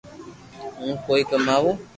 [0.77, 1.69] ھون ڪوئي ڪماوُ